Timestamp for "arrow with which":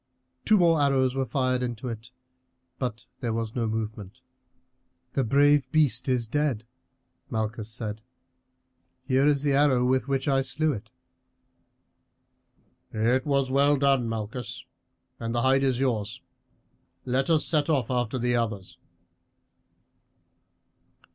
9.53-10.27